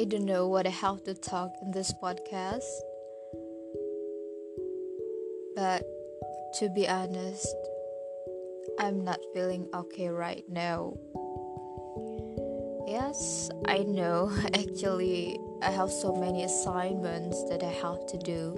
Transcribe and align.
I 0.00 0.04
don't 0.04 0.24
know 0.24 0.48
what 0.48 0.66
I 0.66 0.70
have 0.70 1.04
to 1.04 1.12
talk 1.12 1.52
in 1.60 1.72
this 1.72 1.92
podcast. 1.92 2.64
But 5.54 5.84
to 6.58 6.70
be 6.70 6.88
honest, 6.88 7.54
I'm 8.78 9.04
not 9.04 9.18
feeling 9.34 9.68
okay 9.74 10.08
right 10.08 10.42
now. 10.48 10.96
Yes, 12.88 13.50
I 13.68 13.80
know. 13.80 14.32
Actually, 14.54 15.38
I 15.60 15.70
have 15.70 15.92
so 15.92 16.16
many 16.16 16.44
assignments 16.44 17.44
that 17.50 17.62
I 17.62 17.70
have 17.84 18.06
to 18.06 18.16
do. 18.16 18.56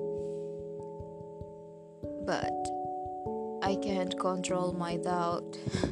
But 2.25 2.55
I 3.65 3.75
can't 3.83 4.17
control 4.17 4.75
my 4.75 4.97
doubt. 4.97 5.59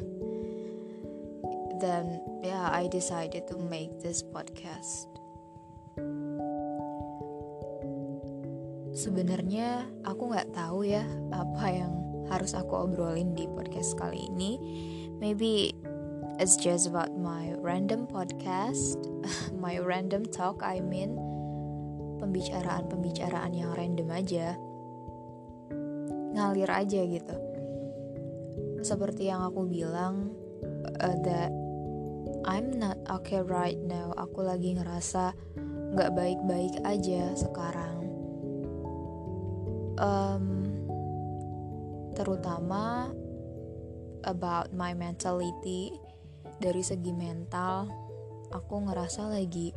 then, 1.80 2.22
yeah, 2.44 2.70
I 2.70 2.86
decided 2.86 3.48
to 3.48 3.58
make 3.58 3.98
this 3.98 4.22
podcast. 4.22 5.19
Sebenarnya 9.00 9.88
aku 10.04 10.28
nggak 10.28 10.52
tahu 10.52 10.84
ya 10.84 11.00
apa 11.32 11.72
yang 11.72 11.92
harus 12.28 12.52
aku 12.52 12.84
obrolin 12.84 13.32
di 13.32 13.48
podcast 13.48 13.96
kali 13.96 14.28
ini. 14.28 14.60
Maybe 15.16 15.72
it's 16.36 16.60
just 16.60 16.84
about 16.84 17.08
my 17.16 17.56
random 17.64 18.04
podcast, 18.04 19.00
my 19.64 19.80
random 19.80 20.28
talk. 20.28 20.60
I 20.60 20.84
mean, 20.84 21.16
pembicaraan-pembicaraan 22.20 23.56
yang 23.56 23.72
random 23.72 24.12
aja, 24.12 24.60
ngalir 26.36 26.68
aja 26.68 27.00
gitu. 27.00 27.36
Seperti 28.84 29.32
yang 29.32 29.48
aku 29.48 29.64
bilang, 29.64 30.28
uh, 31.00 31.16
that 31.24 31.48
I'm 32.44 32.76
not 32.76 33.00
okay 33.08 33.40
right 33.40 33.80
now. 33.80 34.12
Aku 34.12 34.44
lagi 34.44 34.76
ngerasa 34.76 35.32
nggak 35.96 36.12
baik-baik 36.12 36.84
aja 36.84 37.32
sekarang 37.32 37.99
um, 40.00 40.64
terutama 42.16 43.12
about 44.24 44.72
my 44.72 44.96
mentality. 44.96 45.94
Dari 46.60 46.84
segi 46.84 47.12
mental 47.12 47.88
aku 48.52 48.84
ngerasa 48.84 49.32
lagi 49.32 49.72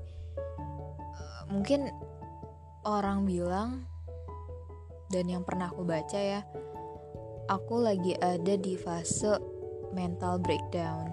uh, 1.15 1.41
mungkin 1.47 1.87
orang 2.83 3.23
bilang 3.23 3.87
dan 5.07 5.31
yang 5.31 5.47
pernah 5.47 5.71
aku 5.71 5.87
baca 5.87 6.19
ya 6.19 6.43
aku 7.51 7.83
lagi 7.83 8.15
ada 8.19 8.55
di 8.55 8.75
fase 8.79 9.39
mental 9.91 10.39
breakdown. 10.39 11.11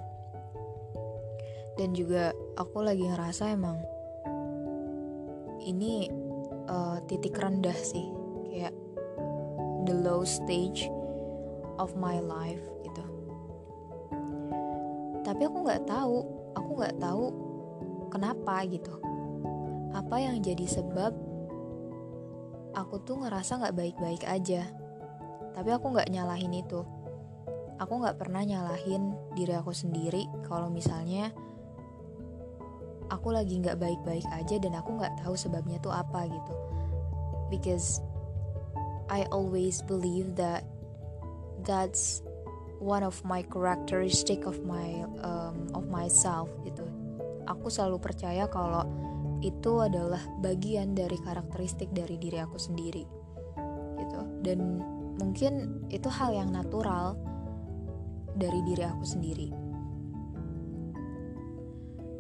Dan 1.79 1.97
juga 1.97 2.35
aku 2.61 2.85
lagi 2.85 3.09
ngerasa 3.09 3.57
emang 3.57 3.81
ini 5.65 6.09
uh, 6.69 7.01
titik 7.09 7.37
rendah 7.41 7.77
sih. 7.77 8.09
Kayak 8.51 8.75
the 9.91 9.97
low 9.99 10.23
stage 10.23 10.87
of 11.83 11.99
my 11.99 12.23
life 12.23 12.63
gitu. 12.87 13.03
Tapi 15.27 15.43
aku 15.51 15.67
nggak 15.67 15.83
tahu 15.91 16.23
aku 16.55 16.71
nggak 16.79 16.97
tahu 17.03 17.25
kenapa 18.15 18.63
gitu. 18.71 18.95
Apa 19.91 20.23
yang 20.23 20.39
jadi 20.39 20.63
sebab 20.71 21.11
aku 22.79 23.03
tuh 23.03 23.19
ngerasa 23.19 23.59
nggak 23.59 23.75
baik-baik 23.75 24.23
aja. 24.31 24.63
Tapi 25.59 25.71
aku 25.75 25.91
nggak 25.91 26.15
nyalahin 26.15 26.55
itu. 26.55 26.87
Aku 27.83 27.99
nggak 27.99 28.23
pernah 28.23 28.47
nyalahin 28.47 29.11
diri 29.35 29.59
aku 29.59 29.75
sendiri 29.75 30.31
kalau 30.47 30.71
misalnya 30.71 31.35
aku 33.11 33.35
lagi 33.35 33.59
nggak 33.59 33.83
baik-baik 33.83 34.23
aja 34.31 34.55
dan 34.63 34.79
aku 34.79 34.95
nggak 34.95 35.19
tahu 35.19 35.35
sebabnya 35.35 35.83
tuh 35.83 35.91
apa 35.91 36.31
gitu. 36.31 36.55
Because 37.51 37.99
I 39.11 39.27
always 39.35 39.83
believe 39.83 40.39
that 40.39 40.63
that's 41.67 42.23
one 42.79 43.03
of 43.03 43.19
my 43.27 43.43
characteristic 43.43 44.47
of 44.47 44.63
my 44.65 45.05
um, 45.21 45.67
of 45.75 45.91
myself 45.91 46.49
gitu. 46.63 46.87
Aku 47.51 47.67
selalu 47.69 47.99
percaya 47.99 48.47
kalau 48.47 48.87
itu 49.43 49.83
adalah 49.83 50.23
bagian 50.39 50.95
dari 50.95 51.19
karakteristik 51.19 51.91
dari 51.91 52.17
diri 52.17 52.39
aku 52.39 52.57
sendiri 52.57 53.05
gitu. 53.99 54.21
Dan 54.47 54.81
mungkin 55.19 55.85
itu 55.91 56.07
hal 56.07 56.31
yang 56.33 56.55
natural 56.55 57.19
dari 58.39 58.63
diri 58.63 58.85
aku 58.87 59.05
sendiri. 59.05 59.49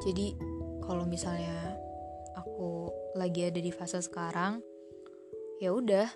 Jadi 0.03 0.27
kalau 0.83 1.07
misalnya 1.07 1.77
aku 2.35 2.91
lagi 3.15 3.47
ada 3.47 3.61
di 3.63 3.71
fase 3.71 4.01
sekarang, 4.03 4.59
ya 5.61 5.71
udah 5.77 6.09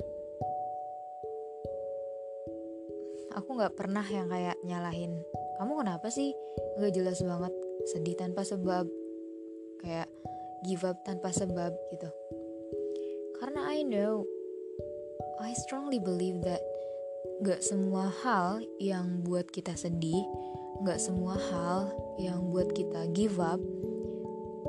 aku 3.34 3.58
nggak 3.58 3.74
pernah 3.74 4.06
yang 4.06 4.30
kayak 4.30 4.56
nyalahin 4.62 5.14
kamu 5.58 5.82
kenapa 5.82 6.10
sih 6.10 6.34
nggak 6.78 6.94
jelas 6.94 7.18
banget 7.22 7.52
sedih 7.86 8.16
tanpa 8.16 8.42
sebab 8.42 8.88
kayak 9.84 10.08
give 10.64 10.82
up 10.88 10.96
tanpa 11.04 11.28
sebab 11.28 11.76
gitu. 11.92 12.08
Karena 13.36 13.68
I 13.68 13.84
know 13.84 14.24
I 15.38 15.52
strongly 15.52 16.00
believe 16.00 16.40
that 16.48 16.64
nggak 17.44 17.60
semua 17.60 18.08
hal 18.24 18.64
yang 18.80 19.20
buat 19.26 19.52
kita 19.52 19.76
sedih 19.76 20.24
nggak 20.80 20.98
semua 20.98 21.36
hal 21.36 21.92
yang 22.16 22.48
buat 22.48 22.72
kita 22.72 23.10
give 23.12 23.36
up 23.42 23.60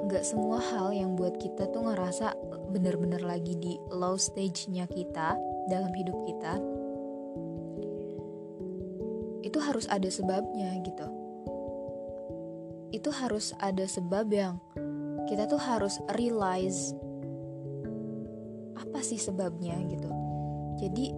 nggak 0.05 0.25
semua 0.27 0.59
hal 0.59 0.91
yang 0.91 1.15
buat 1.15 1.39
kita 1.39 1.71
tuh 1.71 1.87
ngerasa 1.87 2.35
bener-bener 2.69 3.21
lagi 3.23 3.55
di 3.57 3.79
low 3.89 4.17
stage-nya 4.19 4.89
kita 4.91 5.37
dalam 5.71 5.93
hidup 5.95 6.17
kita 6.27 6.59
itu 9.45 9.61
harus 9.61 9.85
ada 9.85 10.09
sebabnya 10.09 10.73
gitu. 10.81 11.05
Itu 12.89 13.13
harus 13.13 13.53
ada 13.61 13.85
sebab 13.85 14.25
yang 14.33 14.57
kita 15.29 15.45
tuh 15.45 15.61
harus 15.61 16.01
realize 16.17 16.97
apa 18.73 19.05
sih 19.05 19.21
sebabnya 19.21 19.77
gitu. 19.85 20.09
Jadi 20.81 21.13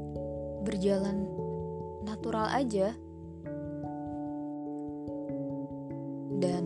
berjalan 0.67 1.23
natural 2.03 2.51
aja. 2.51 2.91
Dan 6.37 6.63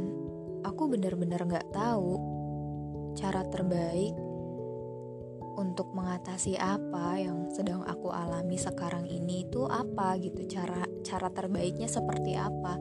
aku 0.65 0.89
benar-benar 0.89 1.45
nggak 1.45 1.69
tahu 1.71 2.17
cara 3.13 3.45
terbaik 3.47 4.17
untuk 5.61 5.93
mengatasi 5.93 6.57
apa 6.57 7.21
yang 7.21 7.47
sedang 7.53 7.85
aku 7.85 8.09
alami 8.09 8.57
sekarang 8.57 9.05
ini 9.05 9.45
itu 9.45 9.63
apa 9.69 10.17
gitu. 10.19 10.43
Cara 10.49 10.90
cara 11.11 11.27
terbaiknya 11.27 11.91
seperti 11.91 12.39
apa. 12.39 12.79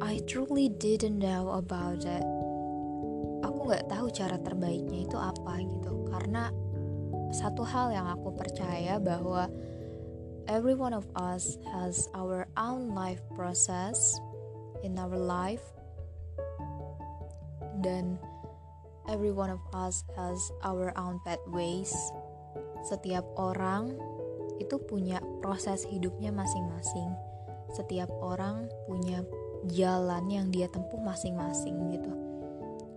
I 0.00 0.24
truly 0.24 0.72
didn't 0.72 1.20
know 1.20 1.52
about 1.52 2.08
it. 2.08 2.24
Aku 3.44 3.68
nggak 3.68 3.92
tahu 3.92 4.08
cara 4.08 4.40
terbaiknya 4.40 5.04
itu 5.04 5.16
apa 5.20 5.60
gitu. 5.60 6.08
Karena 6.08 6.48
satu 7.36 7.60
hal 7.60 7.92
yang 7.92 8.08
aku 8.08 8.32
percaya 8.32 8.96
bahwa 8.96 9.52
every 10.48 10.72
one 10.72 10.96
of 10.96 11.04
us 11.12 11.60
has 11.76 12.08
our 12.16 12.48
own 12.56 12.96
life 12.96 13.20
process 13.36 14.16
in 14.80 14.96
our 14.96 15.20
life. 15.20 15.68
Dan 17.84 18.16
Every 19.10 19.34
one 19.34 19.50
of 19.50 19.58
us 19.74 20.06
has 20.14 20.52
our 20.62 20.94
own 20.94 21.18
pathways. 21.26 21.90
Setiap 22.86 23.26
orang 23.34 23.98
itu 24.60 24.76
punya 24.76 25.18
proses 25.40 25.88
hidupnya 25.88 26.30
masing-masing. 26.30 27.08
Setiap 27.72 28.12
orang 28.20 28.68
punya 28.84 29.24
jalan 29.72 30.28
yang 30.28 30.46
dia 30.52 30.68
tempuh 30.68 31.00
masing-masing 31.00 31.96
gitu. 31.96 32.12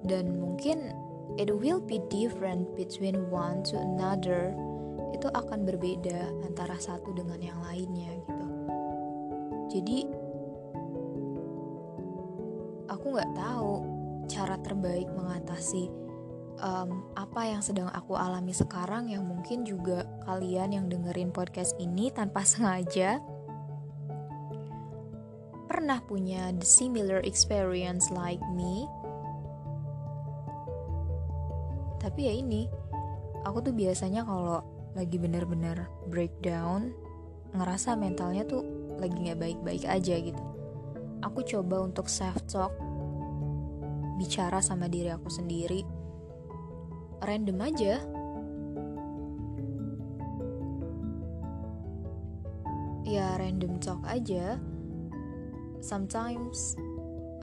Dan 0.04 0.36
mungkin 0.36 0.92
it 1.40 1.48
will 1.48 1.80
be 1.80 2.04
different 2.12 2.68
between 2.76 3.32
one 3.32 3.64
to 3.64 3.80
another. 3.80 4.52
Itu 5.16 5.32
akan 5.32 5.64
berbeda 5.64 6.44
antara 6.44 6.76
satu 6.76 7.16
dengan 7.16 7.40
yang 7.40 7.60
lainnya 7.64 8.12
gitu. 8.28 8.48
Jadi 9.72 10.00
aku 12.92 13.06
nggak 13.16 13.34
tahu 13.34 13.74
cara 14.28 14.60
terbaik 14.60 15.08
mengatasi 15.16 16.03
um, 16.62 17.08
apa 17.18 17.42
yang 17.50 17.62
sedang 17.64 17.90
aku 17.90 18.14
alami 18.14 18.54
sekarang 18.54 19.10
yang 19.10 19.26
mungkin 19.26 19.66
juga 19.66 20.06
kalian 20.28 20.76
yang 20.76 20.86
dengerin 20.92 21.34
podcast 21.34 21.74
ini 21.80 22.14
tanpa 22.14 22.46
sengaja 22.50 23.18
pernah 25.66 26.00
punya 26.06 26.54
the 26.54 26.68
similar 26.68 27.24
experience 27.26 28.14
like 28.14 28.42
me. 28.54 28.86
Tapi 31.98 32.30
ya 32.30 32.34
ini 32.36 32.68
aku 33.48 33.64
tuh 33.64 33.74
biasanya 33.74 34.28
kalau 34.28 34.62
lagi 34.94 35.18
bener-bener 35.18 35.90
breakdown 36.12 36.94
ngerasa 37.58 37.98
mentalnya 37.98 38.46
tuh 38.46 38.62
lagi 39.02 39.18
nggak 39.18 39.40
baik-baik 39.40 39.84
aja 39.90 40.16
gitu. 40.20 40.44
Aku 41.24 41.42
coba 41.42 41.82
untuk 41.82 42.12
self 42.12 42.38
talk 42.46 42.76
bicara 44.20 44.62
sama 44.62 44.86
diri 44.86 45.10
aku 45.10 45.32
sendiri 45.32 46.03
random 47.28 47.60
aja. 47.64 48.00
Ya 53.04 53.36
random 53.36 53.78
talk 53.84 54.02
aja. 54.08 54.60
Sometimes 55.84 56.80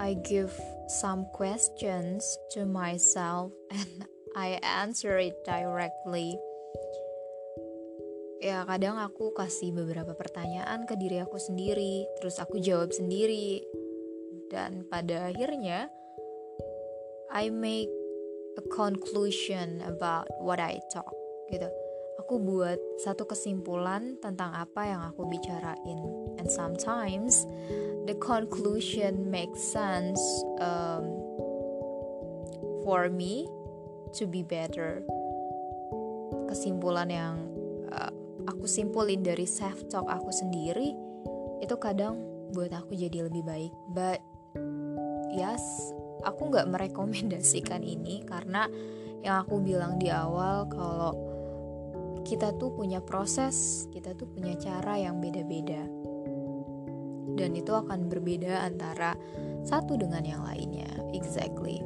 I 0.01 0.17
give 0.25 0.53
some 0.89 1.29
questions 1.37 2.25
to 2.57 2.65
myself 2.65 3.53
and 3.69 4.09
I 4.37 4.57
answer 4.65 5.21
it 5.21 5.37
directly. 5.45 6.41
Ya 8.41 8.65
kadang 8.65 8.97
aku 8.97 9.37
kasih 9.37 9.77
beberapa 9.77 10.17
pertanyaan 10.17 10.89
ke 10.89 10.97
diri 10.97 11.21
aku 11.21 11.37
sendiri 11.37 12.09
terus 12.17 12.41
aku 12.41 12.57
jawab 12.57 12.89
sendiri. 12.89 13.61
Dan 14.49 14.89
pada 14.89 15.29
akhirnya 15.29 15.93
I 17.29 17.53
make 17.53 17.93
a 18.59 18.65
conclusion 18.73 19.83
about 19.87 20.27
what 20.43 20.59
I 20.59 20.83
talk 20.91 21.13
gitu. 21.51 21.69
Aku 22.23 22.39
buat 22.39 22.79
satu 23.03 23.27
kesimpulan 23.27 24.21
tentang 24.23 24.55
apa 24.55 24.87
yang 24.87 25.03
aku 25.03 25.27
bicarain. 25.27 25.99
And 26.39 26.47
sometimes 26.47 27.49
the 28.07 28.15
conclusion 28.19 29.31
makes 29.33 29.59
sense 29.59 30.21
um, 30.63 31.11
for 32.87 33.11
me 33.11 33.49
to 34.15 34.29
be 34.29 34.47
better. 34.47 35.03
Kesimpulan 36.51 37.09
yang 37.11 37.35
uh, 37.91 38.13
aku 38.47 38.69
simpulin 38.69 39.25
dari 39.25 39.49
self 39.49 39.83
talk 39.91 40.07
aku 40.07 40.31
sendiri 40.31 40.93
itu 41.61 41.75
kadang 41.81 42.21
buat 42.53 42.71
aku 42.71 42.95
jadi 42.95 43.27
lebih 43.27 43.43
baik. 43.43 43.73
But 43.97 44.21
yes 45.35 45.63
aku 46.25 46.53
nggak 46.53 46.69
merekomendasikan 46.69 47.85
ini 47.85 48.23
karena 48.25 48.69
yang 49.21 49.45
aku 49.45 49.61
bilang 49.61 50.01
di 50.01 50.09
awal 50.09 50.65
kalau 50.73 51.13
kita 52.25 52.53
tuh 52.57 52.73
punya 52.73 53.01
proses 53.01 53.89
kita 53.93 54.13
tuh 54.17 54.29
punya 54.29 54.57
cara 54.57 54.97
yang 55.01 55.19
beda-beda. 55.19 55.83
Dan 57.31 57.57
itu 57.57 57.73
akan 57.73 58.13
berbeda 58.13 58.69
antara 58.69 59.17
satu 59.65 59.97
dengan 59.97 60.25
yang 60.27 60.43
lainnya 60.45 60.91
exactly. 61.17 61.81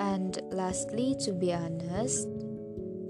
And 0.00 0.36
lastly 0.52 1.16
to 1.24 1.36
be 1.36 1.52
honest 1.52 2.28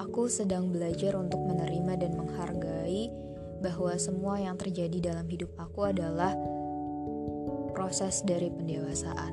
Aku 0.00 0.32
sedang 0.32 0.72
belajar 0.72 1.12
untuk 1.12 1.44
menerima 1.44 2.00
dan 2.00 2.16
menghargai 2.16 3.12
bahwa 3.60 3.93
semua 4.00 4.40
yang 4.40 4.56
terjadi 4.56 5.12
dalam 5.12 5.28
hidup 5.28 5.52
aku 5.60 5.93
adalah 5.93 6.32
proses 7.81 8.21
dari 8.29 8.53
pendewasaan. 8.53 9.32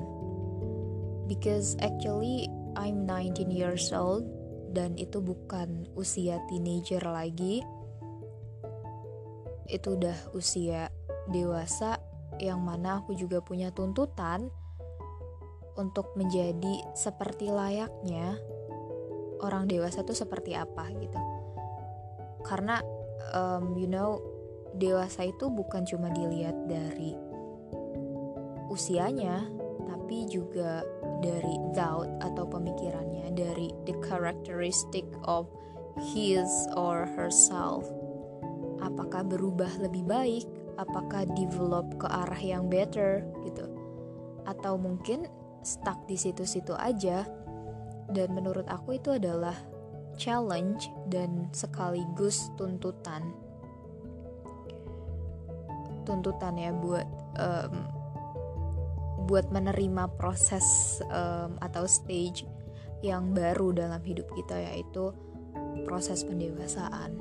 Because 1.28 1.76
actually 1.84 2.48
I'm 2.80 3.04
19 3.04 3.52
years 3.52 3.92
old 3.92 4.24
dan 4.72 4.96
itu 4.96 5.20
bukan 5.20 5.92
usia 6.00 6.40
teenager 6.48 7.04
lagi. 7.04 7.60
Itu 9.68 10.00
udah 10.00 10.32
usia 10.32 10.88
dewasa 11.28 12.00
yang 12.40 12.64
mana 12.64 13.04
aku 13.04 13.20
juga 13.20 13.44
punya 13.44 13.68
tuntutan 13.76 14.48
untuk 15.76 16.16
menjadi 16.16 16.88
seperti 16.96 17.52
layaknya 17.52 18.40
orang 19.44 19.68
dewasa 19.68 20.08
tuh 20.08 20.16
seperti 20.16 20.56
apa 20.56 20.90
gitu 20.98 21.20
karena 22.48 22.82
um, 23.36 23.78
you 23.78 23.86
know 23.86 24.18
dewasa 24.74 25.30
itu 25.30 25.50
bukan 25.54 25.86
cuma 25.86 26.10
dilihat 26.10 26.56
dari 26.66 27.27
usianya 28.78 29.50
tapi 29.90 30.30
juga 30.30 30.86
dari 31.26 31.58
thought 31.74 32.08
atau 32.22 32.46
pemikirannya 32.46 33.34
dari 33.34 33.74
the 33.90 33.98
characteristic 34.06 35.04
of 35.26 35.50
his 36.14 36.48
or 36.78 37.10
herself. 37.18 37.84
Apakah 38.80 39.26
berubah 39.26 39.70
lebih 39.82 40.06
baik? 40.06 40.46
Apakah 40.78 41.26
develop 41.34 41.98
ke 41.98 42.06
arah 42.06 42.38
yang 42.38 42.70
better 42.70 43.26
gitu. 43.44 43.66
Atau 44.46 44.78
mungkin 44.78 45.26
stuck 45.66 46.06
di 46.06 46.16
situ-situ 46.16 46.78
aja. 46.78 47.26
Dan 48.08 48.32
menurut 48.32 48.70
aku 48.70 48.96
itu 49.02 49.18
adalah 49.18 49.58
challenge 50.16 50.88
dan 51.10 51.50
sekaligus 51.52 52.48
tuntutan. 52.56 53.34
Tuntutan 56.08 56.56
ya 56.56 56.72
buat 56.72 57.08
um, 57.36 57.97
buat 59.28 59.52
menerima 59.52 60.16
proses 60.16 60.98
um, 61.12 61.60
atau 61.60 61.84
stage 61.84 62.48
yang 63.06 63.36
baru 63.36 63.76
dalam 63.76 64.02
hidup 64.02 64.26
kita 64.34 64.58
yaitu 64.58 65.14
proses 65.86 66.24
pendewasaan. 66.26 67.14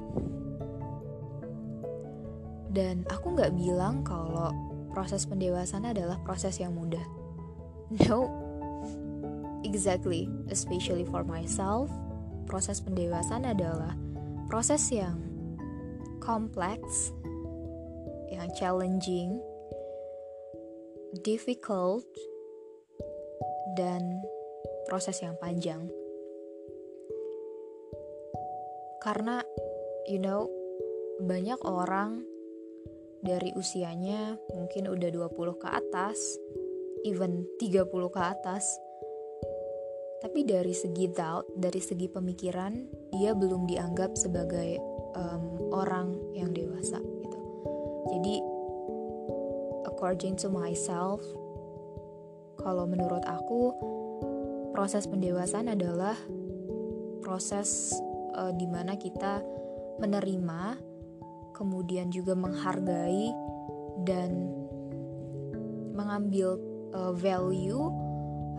Dan 2.71 3.05
aku 3.09 3.37
nggak 3.37 3.57
bilang 3.57 4.07
kalau 4.07 4.53
proses 4.95 5.29
pendewasaan 5.29 5.85
adalah 5.89 6.17
proses 6.25 6.57
yang 6.63 6.73
mudah. 6.73 7.05
No. 8.09 8.47
Exactly, 9.65 10.31
especially 10.47 11.03
for 11.03 11.27
myself, 11.27 11.91
proses 12.47 12.79
pendewasaan 12.79 13.51
adalah 13.51 13.99
proses 14.47 14.95
yang 14.95 15.19
kompleks, 16.23 17.11
yang 18.31 18.47
challenging, 18.55 19.43
difficult, 21.23 22.05
dan 23.77 24.25
proses 24.89 25.21
yang 25.21 25.37
panjang. 25.37 25.87
Karena, 29.03 29.45
you 30.11 30.19
know, 30.19 30.51
banyak 31.23 31.61
orang 31.63 32.25
dari 33.23 33.51
usianya 33.55 34.39
mungkin 34.55 34.91
udah 34.91 35.11
20 35.11 35.63
ke 35.63 35.69
atas, 35.69 36.19
even 37.07 37.47
30 37.59 37.87
ke 37.89 38.21
atas, 38.23 38.65
tapi 40.23 40.43
dari 40.43 40.73
segi 40.73 41.13
thought, 41.13 41.47
dari 41.53 41.79
segi 41.79 42.09
pemikiran, 42.09 42.73
dia 43.13 43.37
belum 43.37 43.69
dianggap 43.69 44.17
sebagai 44.17 44.81
um, 45.15 45.71
orang 45.71 46.17
yang 46.33 46.51
dewasa 46.57 46.99
gitu. 46.99 47.39
Jadi 48.11 48.35
according 49.97 50.37
to 50.37 50.53
myself, 50.53 51.25
kalau 52.61 52.85
menurut 52.85 53.25
aku 53.25 53.73
proses 54.77 55.09
pendewasaan 55.09 55.73
adalah 55.73 56.13
proses 57.25 57.97
uh, 58.37 58.53
di 58.53 58.69
mana 58.69 58.93
kita 59.01 59.41
menerima, 59.97 60.77
kemudian 61.57 62.13
juga 62.13 62.37
menghargai 62.37 63.33
dan 64.05 64.53
mengambil 65.97 66.61
uh, 66.93 67.17
value 67.17 67.89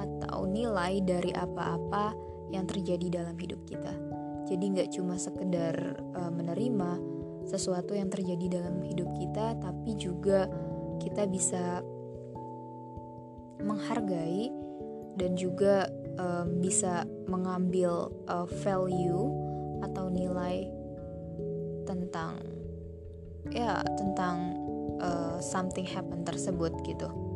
atau 0.02 0.50
nilai 0.50 1.06
dari 1.06 1.30
apa-apa 1.38 2.18
yang 2.50 2.66
terjadi 2.66 3.22
dalam 3.22 3.38
hidup 3.38 3.62
kita. 3.70 3.94
Jadi 4.50 4.74
nggak 4.74 4.90
cuma 4.90 5.22
sekedar 5.22 6.02
uh, 6.18 6.34
menerima 6.34 6.98
sesuatu 7.46 7.94
yang 7.94 8.10
terjadi 8.10 8.58
dalam 8.58 8.82
hidup 8.82 9.14
kita, 9.14 9.54
tapi 9.62 9.94
juga 10.02 10.50
kita 11.02 11.26
bisa 11.30 11.82
menghargai 13.62 14.54
dan 15.18 15.34
juga 15.34 15.90
um, 16.22 16.62
bisa 16.62 17.04
mengambil 17.26 18.14
uh, 18.30 18.46
value 18.62 19.30
atau 19.82 20.10
nilai 20.10 20.70
tentang 21.86 22.38
ya 23.50 23.80
tentang 23.98 24.54
uh, 25.02 25.38
something 25.42 25.86
happen 25.88 26.22
tersebut 26.22 26.74
gitu. 26.86 27.27